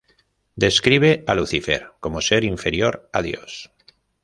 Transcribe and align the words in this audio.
Describe 0.55 1.23
a 1.27 1.35
Lucifer 1.35 1.91
como 1.99 2.21
ser 2.21 2.43
inferior 2.43 3.07
a 3.13 3.21
Dios. 3.21 3.71